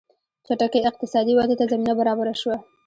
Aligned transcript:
چټکې 0.45 0.79
اقتصادي 0.89 1.33
ودې 1.35 1.55
ته 1.59 1.65
زمینه 1.71 1.93
برابره 1.99 2.33
شوه. 2.41 2.55